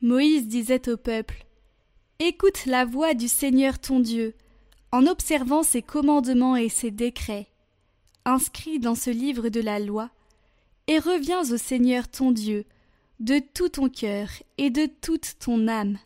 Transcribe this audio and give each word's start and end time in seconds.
Moïse 0.00 0.48
disait 0.48 0.88
au 0.88 0.96
peuple 0.96 1.44
Écoute 2.18 2.64
la 2.66 2.84
voix 2.84 3.12
du 3.12 3.28
Seigneur 3.28 3.78
ton 3.78 4.00
Dieu, 4.00 4.34
en 4.92 5.06
observant 5.06 5.62
ses 5.62 5.82
commandements 5.82 6.56
et 6.56 6.68
ses 6.68 6.90
décrets, 6.90 7.48
inscrits 8.24 8.78
dans 8.78 8.94
ce 8.94 9.10
livre 9.10 9.50
de 9.50 9.60
la 9.60 9.78
loi, 9.78 10.10
et 10.86 10.98
reviens 10.98 11.42
au 11.52 11.56
Seigneur 11.58 12.08
ton 12.08 12.30
Dieu, 12.30 12.64
de 13.20 13.40
tout 13.52 13.68
ton 13.68 13.88
cœur 13.88 14.28
et 14.56 14.70
de 14.70 14.86
toute 14.86 15.38
ton 15.38 15.68
âme. 15.68 15.98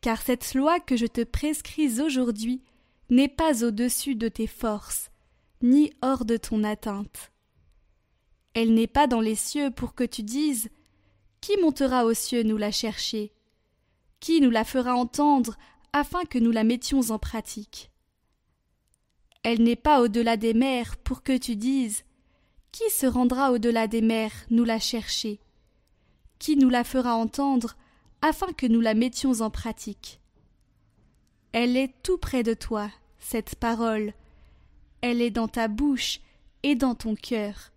Car 0.00 0.20
cette 0.22 0.54
loi 0.54 0.80
que 0.80 0.96
je 0.96 1.06
te 1.06 1.22
prescris 1.22 2.00
aujourd'hui 2.00 2.62
n'est 3.10 3.28
pas 3.28 3.64
au-dessus 3.64 4.14
de 4.14 4.28
tes 4.28 4.46
forces, 4.46 5.10
ni 5.60 5.92
hors 6.00 6.24
de 6.24 6.38
ton 6.38 6.64
atteinte. 6.64 7.32
Elle 8.54 8.72
n'est 8.72 8.86
pas 8.86 9.06
dans 9.06 9.20
les 9.20 9.34
cieux 9.34 9.70
pour 9.70 9.94
que 9.94 10.04
tu 10.04 10.22
dises 10.22 10.70
Qui 11.42 11.56
montera 11.56 12.06
aux 12.06 12.14
cieux 12.14 12.44
nous 12.44 12.56
la 12.56 12.70
chercher? 12.70 13.32
Qui 14.20 14.40
nous 14.40 14.48
la 14.48 14.64
fera 14.64 14.94
entendre 14.94 15.58
afin 15.92 16.24
que 16.24 16.38
nous 16.38 16.52
la 16.52 16.62
mettions 16.62 17.10
en 17.10 17.18
pratique? 17.18 17.90
Elle 19.42 19.64
n'est 19.64 19.74
pas 19.74 20.00
au-delà 20.00 20.36
des 20.36 20.54
mers 20.54 20.96
pour 20.98 21.24
que 21.24 21.36
tu 21.36 21.56
dises 21.56 22.04
Qui 22.70 22.88
se 22.90 23.06
rendra 23.06 23.50
au-delà 23.50 23.88
des 23.88 24.02
mers 24.02 24.32
nous 24.50 24.62
la 24.62 24.78
chercher? 24.78 25.40
Qui 26.38 26.56
nous 26.56 26.70
la 26.70 26.84
fera 26.84 27.16
entendre 27.16 27.76
afin 28.22 28.52
que 28.52 28.66
nous 28.66 28.80
la 28.80 28.94
mettions 28.94 29.40
en 29.40 29.50
pratique? 29.50 30.20
Elle 31.50 31.76
est 31.76 31.92
tout 32.04 32.18
près 32.18 32.44
de 32.44 32.54
toi, 32.54 32.88
cette 33.18 33.56
parole, 33.56 34.14
elle 35.00 35.20
est 35.20 35.32
dans 35.32 35.48
ta 35.48 35.66
bouche 35.66 36.20
et 36.62 36.76
dans 36.76 36.94
ton 36.94 37.16
cœur, 37.16 37.72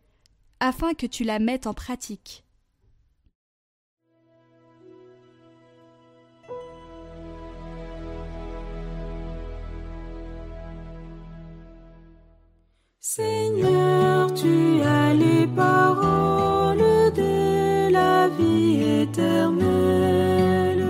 afin 0.60 0.94
que 0.94 1.08
tu 1.08 1.24
la 1.24 1.40
mettes 1.40 1.66
en 1.66 1.74
pratique. 1.74 2.44
Seigneur, 13.18 14.34
tu 14.34 14.82
as 14.82 15.14
les 15.14 15.48
paroles 15.48 17.14
de 17.16 17.90
la 17.90 18.28
vie 18.28 19.04
éternelle. 19.04 20.86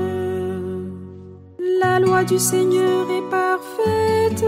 La 1.80 2.00
loi 2.00 2.24
du 2.24 2.40
Seigneur 2.40 3.06
est 3.12 3.30
parfaite 3.30 4.44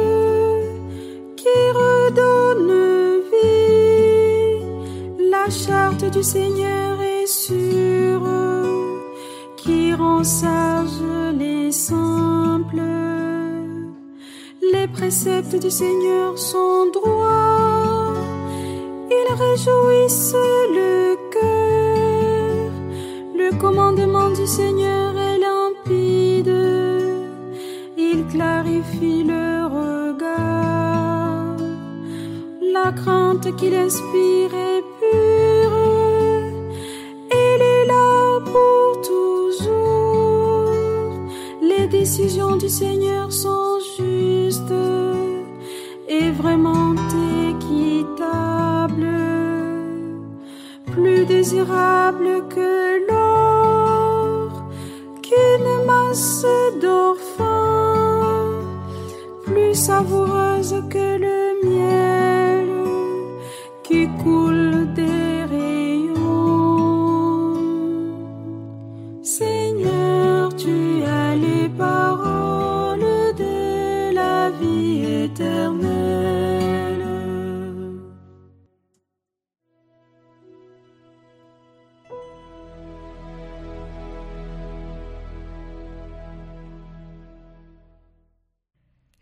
qui 1.35 1.57
redonne 1.83 3.21
vie. 3.31 4.65
La 5.29 5.47
charte 5.51 6.05
du 6.05 6.23
Seigneur 6.23 6.99
est 6.99 7.27
sûre, 7.27 8.27
qui 9.55 9.93
rend 9.93 10.23
sages 10.23 11.03
les 11.37 11.71
simples. 11.71 12.81
Les 14.73 14.87
préceptes 14.87 15.55
du 15.55 15.69
Seigneur 15.69 16.37
sont 16.37 16.87
droits, 16.91 17.66
ils 19.37 19.43
réjouissent 19.43 20.35
le 20.69 21.15
cœur. 21.31 22.71
Le 23.35 23.51
commandement 23.59 24.29
du 24.29 24.47
Seigneur 24.47 25.13
est 25.17 25.39
limpide, 25.39 26.53
il 27.97 28.25
clarifie 28.27 29.23
le 29.23 29.65
regard. 29.65 31.55
La 32.73 32.91
crainte 32.91 33.55
qu'il 33.55 33.75
inspire 33.75 34.53
est 34.53 34.83
pure, 34.99 35.77
il 37.31 37.61
est 37.61 37.85
là 37.85 38.39
pour 38.51 39.01
toujours. 39.01 40.71
Les 41.61 41.87
décisions 41.87 42.55
du 42.55 42.69
Seigneur 42.69 43.31
sont 43.31 43.79
justes 43.97 44.73
et 46.07 46.31
vraiment 46.31 46.76
que 52.49 53.05
l'or, 53.07 54.51
qu'une 55.21 55.85
masse 55.85 56.45
d'or 56.81 57.17
fin, 57.37 58.45
plus 59.45 59.75
savoureuse 59.75 60.75
que 60.89 61.16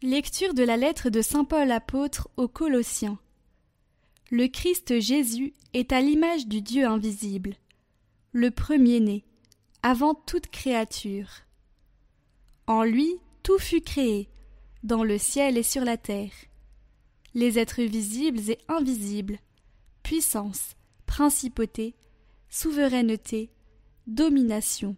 Lecture 0.02 0.54
de 0.54 0.62
la 0.62 0.76
lettre 0.76 1.10
de 1.10 1.22
Saint 1.22 1.46
Paul 1.46 1.72
apôtre 1.72 2.28
aux 2.36 2.50
Colossiens. 2.50 3.18
Le 4.30 4.48
Christ 4.48 5.00
Jésus 5.00 5.54
est 5.74 5.94
à 5.94 6.02
l'image 6.02 6.48
du 6.48 6.62
Dieu 6.62 6.86
invisible, 6.86 7.56
le 8.34 8.52
premier-né, 8.52 9.24
avant 9.84 10.14
toute 10.14 10.48
créature. 10.48 11.30
En 12.68 12.84
lui 12.84 13.20
tout 13.42 13.58
fut 13.58 13.80
créé, 13.80 14.28
dans 14.84 15.06
le 15.06 15.18
ciel 15.18 15.58
et 15.58 15.64
sur 15.64 15.86
la 15.86 15.96
terre. 15.96 16.34
Les 17.34 17.58
êtres 17.58 17.82
visibles 17.82 18.50
et 18.50 18.60
invisibles, 18.68 19.40
puissance, 20.04 20.76
principauté, 21.06 21.96
souveraineté, 22.50 23.50
domination. 24.08 24.98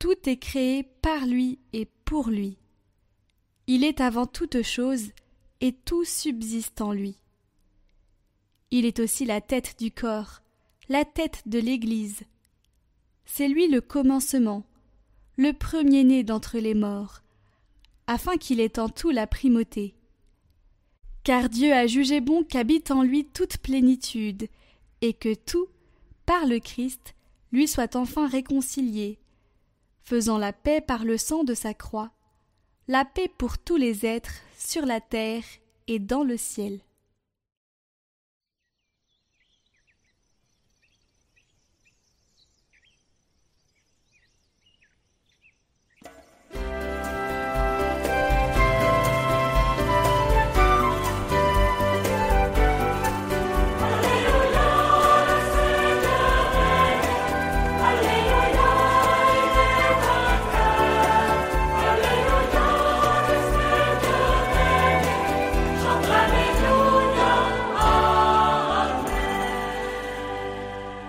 Tout 0.00 0.28
est 0.28 0.38
créé 0.38 0.82
par 0.82 1.26
lui 1.26 1.60
et 1.72 1.86
pour 2.04 2.28
lui. 2.28 2.58
Il 3.70 3.84
est 3.84 4.00
avant 4.00 4.26
toute 4.26 4.62
chose, 4.62 5.10
et 5.60 5.74
tout 5.74 6.02
subsiste 6.02 6.80
en 6.80 6.90
lui. 6.90 7.20
Il 8.70 8.86
est 8.86 8.98
aussi 8.98 9.26
la 9.26 9.42
tête 9.42 9.76
du 9.78 9.90
corps, 9.90 10.40
la 10.88 11.04
tête 11.04 11.42
de 11.44 11.58
l'Église. 11.58 12.22
C'est 13.26 13.46
lui 13.46 13.68
le 13.68 13.82
commencement, 13.82 14.64
le 15.36 15.52
premier-né 15.52 16.24
d'entre 16.24 16.58
les 16.58 16.72
morts, 16.72 17.20
afin 18.06 18.38
qu'il 18.38 18.60
ait 18.60 18.78
en 18.78 18.88
tout 18.88 19.10
la 19.10 19.26
primauté. 19.26 19.94
Car 21.22 21.50
Dieu 21.50 21.74
a 21.74 21.86
jugé 21.86 22.22
bon 22.22 22.44
qu'habite 22.44 22.90
en 22.90 23.02
lui 23.02 23.26
toute 23.26 23.58
plénitude, 23.58 24.48
et 25.02 25.12
que 25.12 25.34
tout, 25.34 25.66
par 26.24 26.46
le 26.46 26.58
Christ, 26.58 27.14
lui 27.52 27.68
soit 27.68 27.96
enfin 27.96 28.28
réconcilié, 28.28 29.18
faisant 30.04 30.38
la 30.38 30.54
paix 30.54 30.80
par 30.80 31.04
le 31.04 31.18
sang 31.18 31.44
de 31.44 31.52
sa 31.52 31.74
croix, 31.74 32.12
la 32.88 33.04
paix 33.04 33.28
pour 33.28 33.58
tous 33.58 33.76
les 33.76 34.06
êtres 34.06 34.40
sur 34.56 34.86
la 34.86 35.02
terre 35.02 35.44
et 35.88 35.98
dans 35.98 36.24
le 36.24 36.38
ciel. 36.38 36.80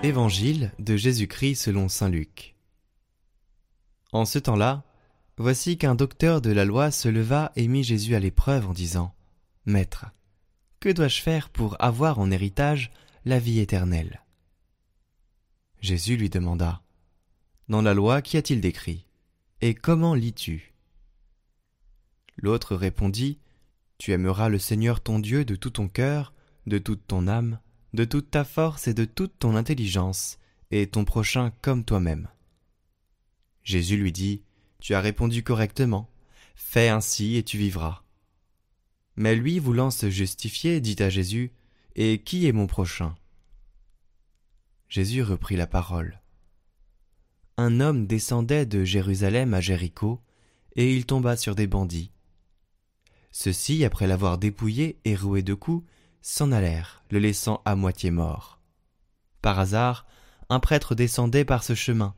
Évangile 0.10 0.72
de 0.80 0.98
Jésus-Christ 0.98 1.54
selon 1.54 1.88
saint 1.88 2.10
Luc. 2.10 2.56
En 4.12 4.26
ce 4.26 4.40
temps-là, 4.40 4.84
voici 5.38 5.78
qu'un 5.78 5.94
docteur 5.94 6.42
de 6.42 6.50
la 6.50 6.66
loi 6.66 6.90
se 6.90 7.08
leva 7.08 7.52
et 7.56 7.68
mit 7.68 7.84
Jésus 7.84 8.16
à 8.16 8.20
l'épreuve 8.20 8.68
en 8.68 8.74
disant 8.74 9.14
Maître, 9.68 10.08
que 10.80 10.90
dois-je 10.90 11.22
faire 11.22 11.50
pour 11.50 11.80
avoir 11.80 12.18
en 12.18 12.32
héritage 12.32 12.90
la 13.24 13.38
vie 13.38 13.60
éternelle? 13.60 14.24
Jésus 15.80 16.18
lui 16.18 16.32
demanda 16.32 16.82
Dans 17.68 17.84
la 17.84 17.94
loi, 17.94 18.24
qu'y 18.24 18.38
a-t-il 18.38 18.62
décrit? 18.62 19.06
Et 19.62 19.76
comment 19.76 20.16
lis-tu? 20.16 20.74
L'autre 22.36 22.76
répondit 22.76 23.38
Tu 24.00 24.12
aimeras 24.12 24.50
le 24.50 24.58
Seigneur 24.58 25.02
ton 25.02 25.20
Dieu 25.20 25.46
de 25.46 25.56
tout 25.56 25.70
ton 25.70 25.88
cœur, 25.88 26.34
de 26.66 26.80
toute 26.80 27.06
ton 27.06 27.28
âme, 27.28 27.60
de 27.94 28.06
toute 28.06 28.32
ta 28.32 28.44
force 28.44 28.88
et 28.88 28.94
de 28.94 29.06
toute 29.06 29.38
ton 29.40 29.56
intelligence, 29.56 30.38
et 30.72 30.88
ton 30.88 31.06
prochain 31.06 31.52
comme 31.62 31.84
toi-même. 31.84 32.28
Jésus 33.64 33.98
lui 33.98 34.12
dit, 34.12 34.44
Tu 34.80 34.94
as 34.94 35.02
répondu 35.02 35.44
correctement, 35.44 36.10
fais 36.56 36.90
ainsi 36.90 37.36
et 37.36 37.44
tu 37.44 37.58
vivras. 37.58 38.04
Mais 39.16 39.36
lui, 39.36 39.60
voulant 39.60 39.92
se 39.92 40.10
justifier, 40.10 40.80
dit 40.80 40.96
à 41.00 41.10
Jésus, 41.10 41.52
Et 41.96 42.22
qui 42.22 42.48
est 42.48 42.52
mon 42.52 42.68
prochain? 42.68 43.16
Jésus 44.88 45.24
reprit 45.24 45.56
la 45.56 45.68
parole. 45.68 46.22
Un 47.58 47.80
homme 47.80 48.08
descendait 48.08 48.66
de 48.66 48.84
Jérusalem 48.84 49.54
à 49.54 49.62
Jéricho, 49.62 50.22
et 50.76 50.96
il 50.96 51.06
tomba 51.06 51.36
sur 51.36 51.56
des 51.56 51.68
bandits. 51.68 52.12
Ceux-ci, 53.32 53.84
après 53.84 54.08
l'avoir 54.08 54.38
dépouillé 54.38 55.00
et 55.06 55.16
roué 55.16 55.42
de 55.42 55.54
coups, 55.54 55.86
s'en 56.22 56.52
allèrent, 56.52 57.04
le 57.10 57.20
laissant 57.20 57.62
à 57.66 57.76
moitié 57.76 58.12
mort. 58.12 58.60
Par 59.42 59.60
hasard, 59.60 60.06
un 60.50 60.60
prêtre 60.60 60.96
descendait 60.96 61.46
par 61.46 61.64
ce 61.64 61.76
chemin. 61.76 62.16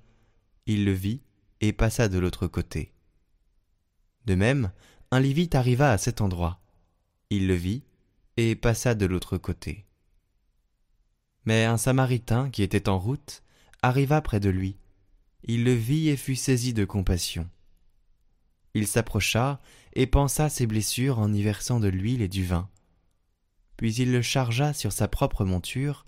Il 0.66 0.86
le 0.86 0.94
vit 0.94 1.22
et 1.60 1.74
passa 1.74 2.08
de 2.08 2.18
l'autre 2.18 2.48
côté. 2.48 2.94
De 4.26 4.36
même, 4.36 4.72
un 5.12 5.20
Lévite 5.20 5.56
arriva 5.56 5.92
à 5.92 5.98
cet 5.98 6.22
endroit. 6.22 6.62
Il 7.30 7.48
le 7.48 7.56
vit 7.56 7.84
et 8.38 8.56
passa 8.56 8.96
de 8.96 9.06
l'autre 9.06 9.38
côté. 9.38 9.86
Mais 11.46 11.66
un 11.66 11.78
Samaritain 11.78 12.50
qui 12.50 12.64
était 12.64 12.90
en 12.90 13.00
route 13.00 13.44
arriva 13.82 14.22
près 14.22 14.40
de 14.40 14.50
lui. 14.50 14.78
Il 15.44 15.64
le 15.64 15.74
vit 15.74 16.10
et 16.10 16.18
fut 16.18 16.36
saisi 16.36 16.74
de 16.74 16.86
compassion. 16.86 17.50
Il 18.74 18.88
s'approcha 18.88 19.60
et 19.94 20.08
pansa 20.08 20.50
ses 20.50 20.68
blessures 20.68 21.20
en 21.20 21.34
y 21.34 21.42
versant 21.42 21.80
de 21.80 21.88
l'huile 21.88 22.22
et 22.22 22.28
du 22.28 22.46
vin. 22.46 22.70
Puis 23.82 23.96
il 23.96 24.12
le 24.12 24.22
chargea 24.22 24.74
sur 24.74 24.92
sa 24.92 25.08
propre 25.08 25.44
monture, 25.44 26.06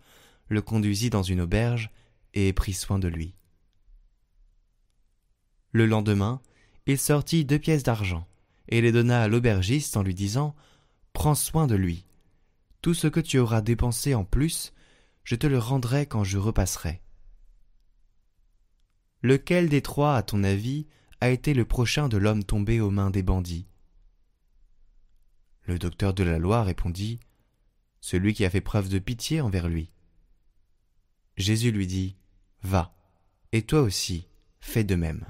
le 0.48 0.62
conduisit 0.62 1.10
dans 1.10 1.24
une 1.24 1.42
auberge 1.42 1.90
et 2.36 2.54
prit 2.54 2.74
soin 2.74 3.00
de 3.00 3.08
lui. 3.08 3.34
Le 5.72 5.88
lendemain, 5.88 6.40
il 6.86 7.00
sortit 7.00 7.46
deux 7.46 7.58
pièces 7.58 7.82
d'argent 7.82 8.28
et 8.68 8.80
les 8.80 8.92
donna 8.92 9.24
à 9.24 9.28
l'aubergiste 9.28 9.98
en 9.98 10.04
lui 10.04 10.14
disant 10.14 10.56
Prends 11.14 11.34
soin 11.34 11.66
de 11.66 11.74
lui. 11.74 12.06
Tout 12.84 12.94
ce 12.94 13.08
que 13.08 13.20
tu 13.20 13.40
auras 13.40 13.62
dépensé 13.62 14.14
en 14.14 14.24
plus, 14.24 14.72
je 15.24 15.34
te 15.34 15.48
le 15.48 15.58
rendrai 15.58 16.06
quand 16.06 16.24
je 16.24 16.38
repasserai. 16.38 17.02
Lequel 19.24 19.68
des 19.68 19.82
trois, 19.82 20.16
à 20.16 20.22
ton 20.22 20.44
avis, 20.44 20.86
a 21.22 21.32
été 21.32 21.56
le 21.56 21.66
prochain 21.66 22.08
de 22.08 22.18
l'homme 22.18 22.44
tombé 22.44 22.80
aux 22.80 22.92
mains 22.92 23.10
des 23.10 23.24
bandits? 23.24 23.66
Le 25.64 25.80
docteur 25.80 26.14
de 26.14 26.22
la 26.22 26.38
loi 26.38 26.62
répondit 26.62 27.20
Celui 28.06 28.34
qui 28.34 28.44
a 28.44 28.50
fait 28.50 28.60
preuve 28.60 28.90
de 28.90 29.00
pitié 29.00 29.40
envers 29.40 29.70
lui. 29.70 29.90
Jésus 31.38 31.72
lui 31.72 31.88
dit 31.88 32.18
Va, 32.62 32.94
et 33.54 33.62
toi 33.62 33.80
aussi, 33.80 34.28
fais 34.60 34.84
de 34.84 34.96
même. 34.96 35.26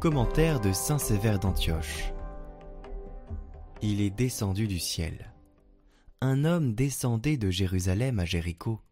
Commentaire 0.00 0.60
de 0.60 0.74
Saint 0.74 0.98
Sévère 0.98 1.38
d'Antioche. 1.38 2.12
Il 3.80 4.02
est 4.02 4.10
descendu 4.10 4.68
du 4.68 4.78
ciel. 4.78 5.32
Un 6.20 6.44
homme 6.44 6.74
descendait 6.74 7.38
de 7.38 7.50
Jérusalem 7.50 8.18
à 8.18 8.26
Jéricho. 8.26 8.82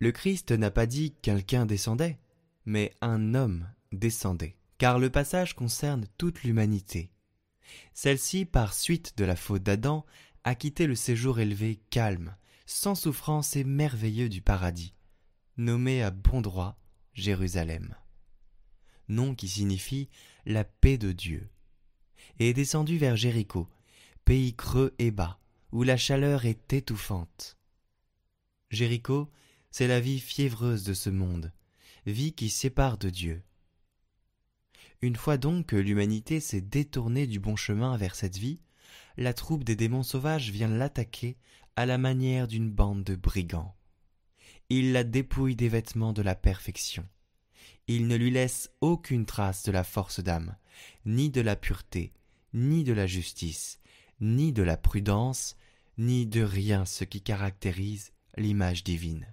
Le 0.00 0.10
Christ 0.10 0.50
n'a 0.52 0.70
pas 0.70 0.86
dit 0.86 1.14
quelqu'un 1.20 1.66
descendait, 1.66 2.18
mais 2.64 2.94
un 3.02 3.34
homme 3.34 3.68
descendait, 3.92 4.56
car 4.78 4.98
le 4.98 5.10
passage 5.10 5.54
concerne 5.54 6.06
toute 6.16 6.44
l'humanité. 6.44 7.12
Celle-ci, 7.92 8.46
par 8.46 8.72
suite 8.72 9.18
de 9.18 9.26
la 9.26 9.36
faute 9.36 9.62
d'Adam, 9.62 10.06
a 10.44 10.54
quitté 10.54 10.86
le 10.86 10.94
séjour 10.94 11.40
élevé, 11.40 11.82
calme, 11.90 12.34
sans 12.64 12.94
souffrance 12.94 13.54
et 13.54 13.64
merveilleux 13.64 14.30
du 14.30 14.40
paradis, 14.40 14.94
nommé 15.58 16.02
à 16.02 16.10
bon 16.10 16.40
droit 16.40 16.78
Jérusalem 17.12 17.94
nom 19.08 19.34
qui 19.34 19.48
signifie 19.48 20.08
la 20.46 20.64
paix 20.64 20.98
de 20.98 21.12
Dieu, 21.12 21.48
et 22.38 22.50
est 22.50 22.54
descendu 22.54 22.98
vers 22.98 23.16
Jéricho, 23.16 23.68
pays 24.24 24.54
creux 24.54 24.94
et 24.98 25.10
bas, 25.10 25.38
où 25.72 25.82
la 25.82 25.96
chaleur 25.96 26.44
est 26.44 26.72
étouffante. 26.72 27.56
Jéricho, 28.70 29.30
c'est 29.70 29.88
la 29.88 30.00
vie 30.00 30.20
fiévreuse 30.20 30.84
de 30.84 30.94
ce 30.94 31.10
monde, 31.10 31.52
vie 32.06 32.32
qui 32.32 32.48
sépare 32.48 32.98
de 32.98 33.10
Dieu. 33.10 33.42
Une 35.00 35.16
fois 35.16 35.36
donc 35.36 35.66
que 35.66 35.76
l'humanité 35.76 36.40
s'est 36.40 36.60
détournée 36.60 37.26
du 37.26 37.40
bon 37.40 37.56
chemin 37.56 37.96
vers 37.96 38.14
cette 38.14 38.36
vie, 38.36 38.60
la 39.16 39.34
troupe 39.34 39.64
des 39.64 39.76
démons 39.76 40.02
sauvages 40.02 40.50
vient 40.50 40.68
l'attaquer 40.68 41.36
à 41.76 41.86
la 41.86 41.98
manière 41.98 42.48
d'une 42.48 42.70
bande 42.70 43.02
de 43.02 43.16
brigands. 43.16 43.74
Il 44.68 44.92
la 44.92 45.04
dépouille 45.04 45.56
des 45.56 45.68
vêtements 45.68 46.12
de 46.12 46.22
la 46.22 46.34
perfection 46.34 47.06
il 47.88 48.06
ne 48.06 48.16
lui 48.16 48.30
laisse 48.30 48.70
aucune 48.80 49.26
trace 49.26 49.62
de 49.64 49.72
la 49.72 49.84
force 49.84 50.20
d'âme, 50.20 50.56
ni 51.04 51.30
de 51.30 51.40
la 51.40 51.56
pureté, 51.56 52.12
ni 52.52 52.84
de 52.84 52.92
la 52.92 53.06
justice, 53.06 53.80
ni 54.20 54.52
de 54.52 54.62
la 54.62 54.76
prudence, 54.76 55.56
ni 55.98 56.26
de 56.26 56.42
rien 56.42 56.84
ce 56.84 57.04
qui 57.04 57.20
caractérise 57.20 58.12
l'image 58.36 58.84
divine. 58.84 59.26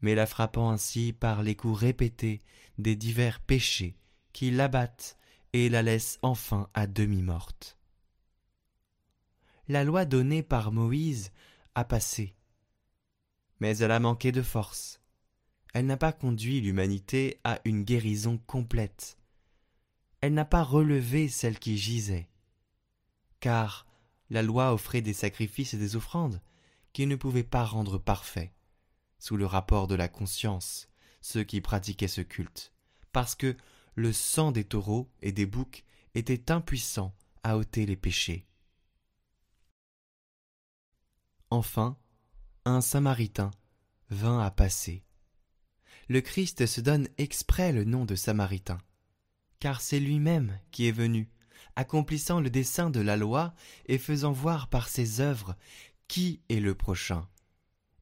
Mais 0.00 0.14
la 0.14 0.26
frappant 0.26 0.70
ainsi 0.70 1.12
par 1.12 1.42
les 1.42 1.56
coups 1.56 1.78
répétés 1.78 2.42
des 2.78 2.96
divers 2.96 3.40
péchés 3.40 3.96
qui 4.32 4.50
l'abattent 4.50 5.16
et 5.52 5.68
la 5.68 5.82
laissent 5.82 6.18
enfin 6.22 6.68
à 6.74 6.86
demi 6.86 7.22
morte. 7.22 7.78
La 9.68 9.82
loi 9.82 10.04
donnée 10.04 10.42
par 10.42 10.70
Moïse 10.70 11.32
a 11.74 11.84
passé, 11.84 12.36
mais 13.58 13.78
elle 13.78 13.90
a 13.90 13.98
manqué 13.98 14.30
de 14.30 14.42
force 14.42 15.00
elle 15.76 15.84
n'a 15.84 15.98
pas 15.98 16.14
conduit 16.14 16.62
l'humanité 16.62 17.38
à 17.44 17.60
une 17.66 17.84
guérison 17.84 18.38
complète. 18.46 19.18
Elle 20.22 20.32
n'a 20.32 20.46
pas 20.46 20.62
relevé 20.62 21.28
celle 21.28 21.58
qui 21.58 21.76
gisait. 21.76 22.30
Car 23.40 23.86
la 24.30 24.40
loi 24.40 24.72
offrait 24.72 25.02
des 25.02 25.12
sacrifices 25.12 25.74
et 25.74 25.76
des 25.76 25.94
offrandes 25.94 26.40
qui 26.94 27.06
ne 27.06 27.14
pouvaient 27.14 27.42
pas 27.42 27.62
rendre 27.62 27.98
parfaits, 27.98 28.54
sous 29.18 29.36
le 29.36 29.44
rapport 29.44 29.86
de 29.86 29.94
la 29.94 30.08
conscience, 30.08 30.88
ceux 31.20 31.44
qui 31.44 31.60
pratiquaient 31.60 32.08
ce 32.08 32.22
culte, 32.22 32.72
parce 33.12 33.34
que 33.34 33.54
le 33.96 34.14
sang 34.14 34.52
des 34.52 34.64
taureaux 34.64 35.10
et 35.20 35.30
des 35.30 35.44
boucs 35.44 35.84
était 36.14 36.50
impuissant 36.50 37.14
à 37.42 37.58
ôter 37.58 37.84
les 37.84 37.96
péchés. 37.96 38.46
Enfin, 41.50 41.98
un 42.64 42.80
samaritain 42.80 43.50
vint 44.08 44.40
à 44.40 44.50
passer 44.50 45.02
le 46.08 46.20
Christ 46.20 46.66
se 46.66 46.80
donne 46.80 47.08
exprès 47.18 47.72
le 47.72 47.84
nom 47.84 48.04
de 48.04 48.14
Samaritain, 48.14 48.78
car 49.58 49.80
c'est 49.80 50.00
lui-même 50.00 50.58
qui 50.70 50.86
est 50.86 50.92
venu, 50.92 51.28
accomplissant 51.74 52.40
le 52.40 52.50
dessein 52.50 52.90
de 52.90 53.00
la 53.00 53.16
loi 53.16 53.54
et 53.86 53.98
faisant 53.98 54.32
voir 54.32 54.68
par 54.68 54.88
ses 54.88 55.20
œuvres 55.20 55.56
qui 56.08 56.40
est 56.48 56.60
le 56.60 56.74
prochain, 56.74 57.28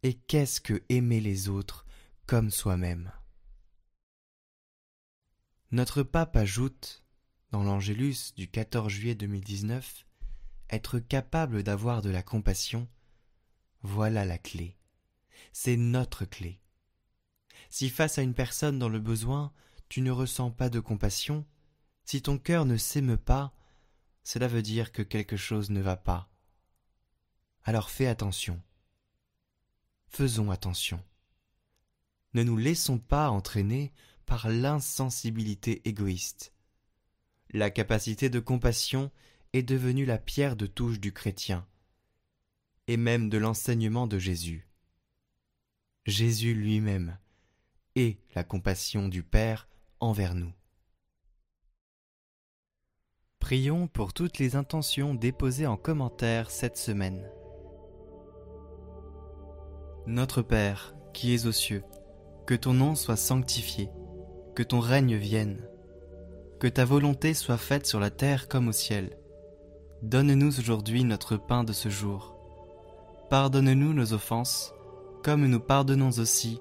et 0.03 0.15
qu'est-ce 0.15 0.61
que 0.61 0.83
aimer 0.89 1.21
les 1.21 1.49
autres 1.49 1.87
comme 2.27 2.51
soi-même. 2.51 3.11
Notre 5.71 6.03
pape 6.03 6.37
ajoute, 6.37 7.03
dans 7.51 7.65
l'Angélus 7.65 8.35
du 8.37 8.49
14 8.49 8.93
juillet 8.93 9.15
2019, 9.15 10.07
être 10.71 10.99
capable 10.99 11.63
d'avoir 11.63 12.03
de 12.03 12.11
la 12.11 12.23
compassion, 12.23 12.89
voilà 13.83 14.25
la 14.25 14.39
clé. 14.39 14.77
C'est 15.53 15.77
notre 15.77 16.25
clé. 16.25 16.61
Si 17.75 17.91
face 17.91 18.19
à 18.19 18.23
une 18.23 18.35
personne 18.35 18.79
dans 18.79 18.89
le 18.89 19.01
besoin, 19.01 19.53
tu 19.89 20.01
ne 20.01 20.13
ressens 20.13 20.53
pas 20.53 20.71
de 20.71 20.79
compassion, 20.79 21.45
si 22.05 22.23
ton 22.23 22.39
cœur 22.39 22.67
ne 22.67 22.77
s'émeut 22.77 23.17
pas, 23.17 23.53
cela 24.23 24.47
veut 24.47 24.63
dire 24.63 24.93
que 24.93 25.03
quelque 25.03 25.37
chose 25.37 25.71
ne 25.71 25.81
va 25.81 25.97
pas. 25.97 26.31
Alors 27.65 27.91
fais 27.91 28.07
attention. 28.07 28.63
Faisons 30.07 30.53
attention. 30.53 31.03
Ne 32.35 32.45
nous 32.45 32.57
laissons 32.57 33.01
pas 33.01 33.29
entraîner 33.29 33.93
par 34.25 34.49
l'insensibilité 34.49 35.83
égoïste. 35.89 36.53
La 37.51 37.71
capacité 37.71 38.31
de 38.31 38.39
compassion 38.39 39.11
est 39.53 39.65
devenue 39.65 40.05
la 40.05 40.19
pierre 40.19 40.55
de 40.55 40.67
touche 40.67 41.01
du 41.01 41.13
chrétien, 41.13 41.67
et 42.87 42.97
même 42.97 43.29
de 43.29 43.39
l'enseignement 43.39 44.07
de 44.07 44.21
Jésus. 44.21 44.69
Jésus 46.07 46.55
lui-même 46.55 47.19
et 47.97 48.19
la 48.35 48.45
compassion 48.45 49.09
du 49.09 49.23
Père 49.23 49.69
envers 50.01 50.35
nous. 50.35 50.53
Prions 53.39 53.87
pour 53.89 54.13
toutes 54.13 54.39
les 54.39 54.57
intentions 54.57 55.15
déposées 55.15 55.67
en 55.67 55.77
commentaire 55.77 56.51
cette 56.51 56.79
semaine. 56.79 57.29
Notre 60.07 60.43
Père, 60.43 60.95
qui 61.13 61.35
es 61.35 61.47
aux 61.47 61.53
cieux, 61.53 61.85
que 62.47 62.55
ton 62.55 62.73
nom 62.73 62.95
soit 62.95 63.17
sanctifié, 63.17 63.91
que 64.55 64.63
ton 64.63 64.81
règne 64.81 65.17
vienne, 65.17 65.69
que 66.59 66.69
ta 66.69 66.85
volonté 66.85 67.35
soit 67.35 67.59
faite 67.59 67.87
sur 67.87 68.01
la 68.01 68.11
terre 68.11 68.49
comme 68.49 68.69
au 68.69 68.73
ciel. 68.73 69.19
Donne-nous 70.03 70.59
aujourd'hui 70.59 71.05
notre 71.05 71.37
pain 71.37 71.65
de 71.65 71.73
ce 71.73 71.89
jour. 71.89 72.37
Pardonne-nous 73.31 73.93
nos 73.93 74.13
offenses, 74.13 74.75
comme 75.23 75.47
nous 75.47 75.61
pardonnons 75.61 76.19
aussi 76.19 76.61